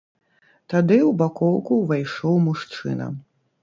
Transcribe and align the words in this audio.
Тады 0.73 0.97
ў 1.09 1.11
бакоўку 1.21 1.79
ўвайшоў 1.85 2.45
мужчына. 2.51 3.17